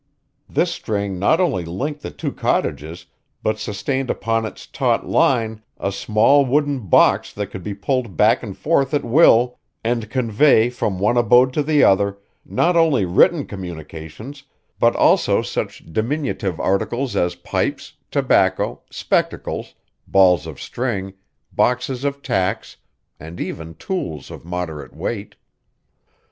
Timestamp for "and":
8.41-8.57, 9.83-10.09, 23.19-23.39